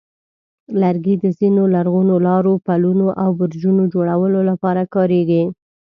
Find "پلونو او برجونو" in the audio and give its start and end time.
2.65-3.83